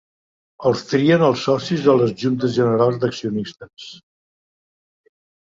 [0.69, 3.87] Els trien els socis a les juntes generals d'accionistes.